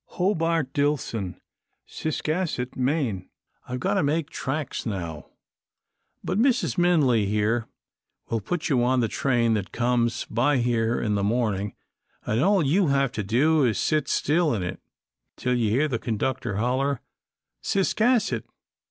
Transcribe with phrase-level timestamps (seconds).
[0.15, 1.39] "Hobart Dillson,
[1.87, 3.29] Ciscasset, Maine.
[3.67, 5.27] I've got to make tracks now,
[6.23, 6.75] but Mrs.
[6.75, 7.67] Minley here
[8.27, 11.75] will put you on a train that comes by here in the morning,
[12.25, 14.79] and all you've got to do is to sit still in it,
[15.37, 16.99] till you hear the conductor holler
[17.61, 18.43] Ciscasset.